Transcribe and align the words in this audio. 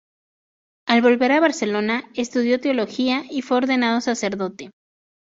Al 0.87 1.03
volver 1.03 1.31
a 1.31 1.39
Barcelona, 1.39 2.09
estudió 2.15 2.59
Teología 2.59 3.21
y 3.29 3.43
fue 3.43 3.57
ordenado 3.57 4.01
sacerdote. 4.01 4.71